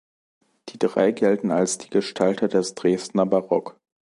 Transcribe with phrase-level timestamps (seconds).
[0.69, 3.79] Die drei gelten als die Gestalter des Dresdner Barock.